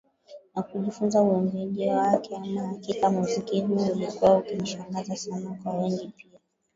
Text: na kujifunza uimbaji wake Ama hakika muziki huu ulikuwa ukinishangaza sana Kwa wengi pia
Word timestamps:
na 0.55 0.61
kujifunza 0.63 1.21
uimbaji 1.21 1.89
wake 1.89 2.35
Ama 2.35 2.67
hakika 2.67 3.09
muziki 3.09 3.61
huu 3.61 3.91
ulikuwa 3.91 4.37
ukinishangaza 4.37 5.15
sana 5.15 5.57
Kwa 5.63 5.73
wengi 5.73 6.07
pia 6.17 6.39